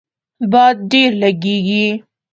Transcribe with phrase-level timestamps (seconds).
[0.51, 1.85] باد ډیر لږیږي